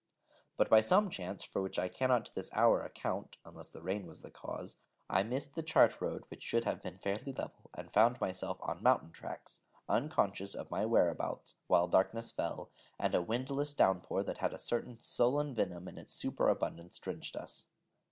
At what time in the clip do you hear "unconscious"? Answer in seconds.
9.87-10.55